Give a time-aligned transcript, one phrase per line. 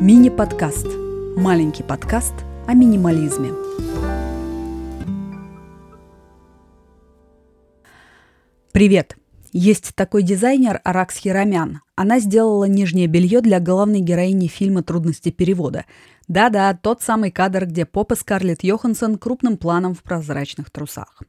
[0.00, 0.86] Мини-подкаст.
[1.36, 2.32] Маленький подкаст
[2.66, 3.50] о минимализме.
[8.72, 9.18] Привет!
[9.52, 11.82] Есть такой дизайнер Аракс Хирамян.
[11.96, 15.84] Она сделала нижнее белье для главной героини фильма «Трудности перевода».
[16.28, 21.20] Да-да, тот самый кадр, где Попа Скарлетт Йоханссон крупным планом в прозрачных трусах.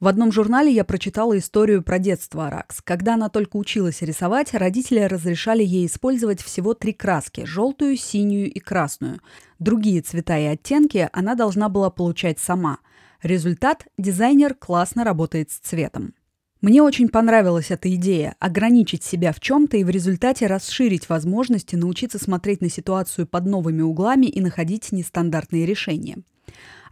[0.00, 2.82] В одном журнале я прочитала историю про детство Аракс.
[2.82, 8.58] Когда она только училась рисовать, родители разрешали ей использовать всего три краски– желтую, синюю и
[8.58, 9.20] красную.
[9.60, 12.78] Другие цвета и оттенки она должна была получать сама.
[13.22, 16.14] Результат– дизайнер классно работает с цветом.
[16.60, 22.18] Мне очень понравилась эта идея– ограничить себя в чем-то и в результате расширить возможности научиться
[22.18, 26.16] смотреть на ситуацию под новыми углами и находить нестандартные решения–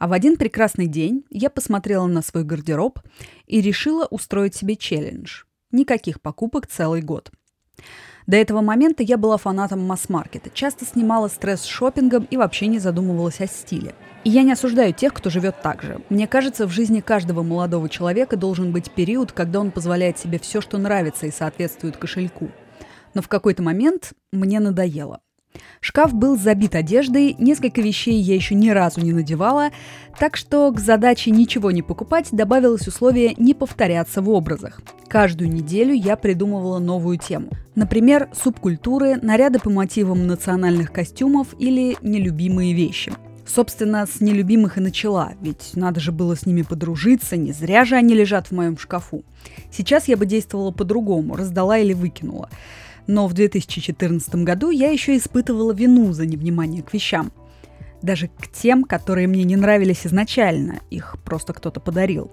[0.02, 2.98] а в один прекрасный день я посмотрела на свой гардероб
[3.46, 5.44] и решила устроить себе челлендж.
[5.70, 7.30] Никаких покупок целый год.
[8.26, 13.40] До этого момента я была фанатом масс-маркета, часто снимала стресс шопингом и вообще не задумывалась
[13.40, 13.94] о стиле.
[14.24, 16.00] И я не осуждаю тех, кто живет так же.
[16.08, 20.60] Мне кажется, в жизни каждого молодого человека должен быть период, когда он позволяет себе все,
[20.60, 22.50] что нравится и соответствует кошельку.
[23.14, 25.20] Но в какой-то момент мне надоело.
[25.80, 29.70] Шкаф был забит одеждой, несколько вещей я еще ни разу не надевала,
[30.18, 34.80] так что к задаче ничего не покупать добавилось условие не повторяться в образах.
[35.08, 37.50] Каждую неделю я придумывала новую тему.
[37.74, 43.12] Например, субкультуры, наряды по мотивам национальных костюмов или нелюбимые вещи.
[43.44, 47.96] Собственно, с нелюбимых и начала, ведь надо же было с ними подружиться, не зря же
[47.96, 49.24] они лежат в моем шкафу.
[49.70, 52.48] Сейчас я бы действовала по-другому, раздала или выкинула.
[53.06, 57.32] Но в 2014 году я еще испытывала вину за невнимание к вещам.
[58.00, 62.32] Даже к тем, которые мне не нравились изначально, их просто кто-то подарил.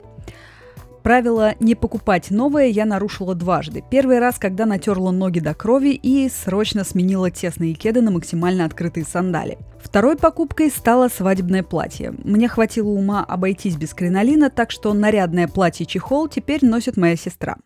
[1.04, 3.84] Правило «не покупать новое» я нарушила дважды.
[3.90, 9.06] Первый раз, когда натерла ноги до крови и срочно сменила тесные кеды на максимально открытые
[9.06, 9.58] сандали.
[9.82, 12.14] Второй покупкой стало свадебное платье.
[12.24, 17.58] Мне хватило ума обойтись без кринолина, так что нарядное платье-чехол теперь носит моя сестра.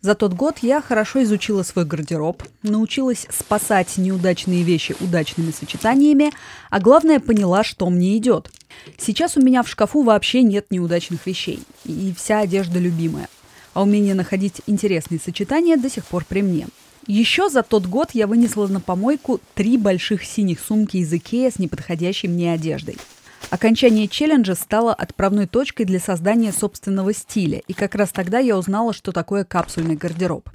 [0.00, 6.30] За тот год я хорошо изучила свой гардероб, научилась спасать неудачные вещи удачными сочетаниями,
[6.70, 8.48] а главное поняла, что мне идет.
[8.96, 13.28] Сейчас у меня в шкафу вообще нет неудачных вещей, и вся одежда любимая.
[13.74, 16.68] А умение находить интересные сочетания до сих пор при мне.
[17.08, 21.58] Еще за тот год я вынесла на помойку три больших синих сумки из Икея с
[21.58, 22.98] неподходящей мне одеждой–
[23.50, 28.92] Окончание челленджа стало отправной точкой для создания собственного стиля, и как раз тогда я узнала,
[28.92, 30.50] что такое капсульный гардероб.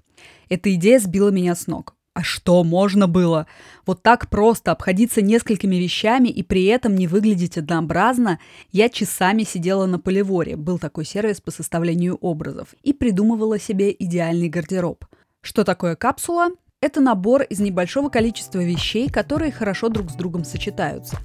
[0.48, 1.96] Эта идея сбила меня с ног.
[2.14, 3.48] А что можно было?
[3.88, 8.40] Вот так просто обходиться несколькими вещами и при этом не выглядеть однообразно?
[8.72, 14.50] Я часами сидела на поливоре, был такой сервис по составлению образов, и придумывала себе идеальный
[14.50, 15.06] гардероб.
[15.42, 16.50] Что такое капсула?
[16.84, 21.16] Это набор из небольшого количества вещей, которые хорошо друг с другом сочетаются.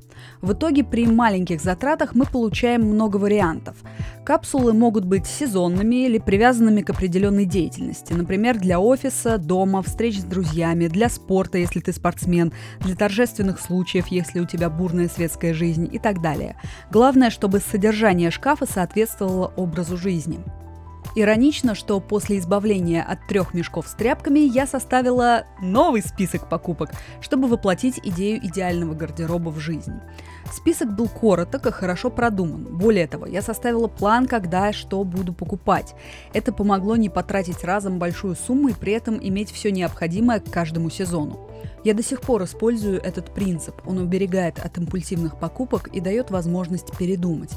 [0.40, 3.74] В итоге при маленьких затратах мы получаем много вариантов.
[4.24, 8.12] Капсулы могут быть сезонными или привязанными к определенной деятельности.
[8.12, 14.06] Например, для офиса, дома, встреч с друзьями, для спорта, если ты спортсмен, для торжественных случаев,
[14.12, 16.54] если у тебя бурная светская жизнь и так далее.
[16.92, 20.38] Главное, чтобы содержание шкафа соответствовало образу жизни.
[21.20, 27.48] Иронично, что после избавления от трех мешков с тряпками я составила новый список покупок, чтобы
[27.48, 29.94] воплотить идею идеального гардероба в жизнь.
[30.52, 32.68] Список был короток и хорошо продуман.
[32.70, 35.96] Более того, я составила план, когда и что буду покупать.
[36.34, 40.88] Это помогло не потратить разом большую сумму и при этом иметь все необходимое к каждому
[40.88, 41.48] сезону.
[41.82, 43.74] Я до сих пор использую этот принцип.
[43.86, 47.50] Он уберегает от импульсивных покупок и дает возможность передумать.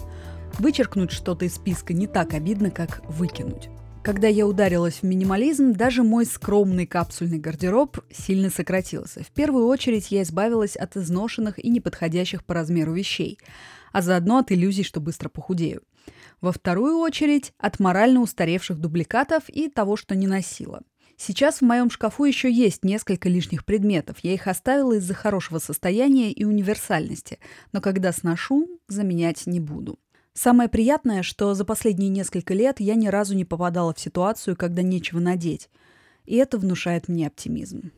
[0.60, 3.70] Вычеркнуть что-то из списка не так обидно, как выкинуть.
[4.04, 9.24] Когда я ударилась в минимализм, даже мой скромный капсульный гардероб сильно сократился.
[9.24, 13.38] В первую очередь я избавилась от изношенных и неподходящих по размеру вещей,
[13.92, 15.84] а заодно от иллюзий, что быстро похудею.
[16.42, 20.82] Во вторую очередь от морально устаревших дубликатов и того, что не носила.
[21.16, 24.18] Сейчас в моем шкафу еще есть несколько лишних предметов.
[24.24, 27.38] Я их оставила из-за хорошего состояния и универсальности,
[27.72, 30.00] но когда сношу, заменять не буду.
[30.34, 34.82] Самое приятное, что за последние несколько лет я ни разу не попадала в ситуацию, когда
[34.82, 35.70] нечего надеть.
[36.26, 37.92] И это внушает мне оптимизм.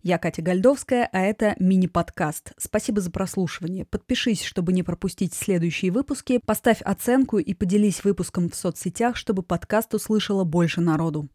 [0.00, 2.52] Я Катя Гальдовская, а это мини-подкаст.
[2.56, 3.84] Спасибо за прослушивание.
[3.84, 9.92] Подпишись, чтобы не пропустить следующие выпуски, поставь оценку и поделись выпуском в соцсетях, чтобы подкаст
[9.94, 11.28] услышало больше народу.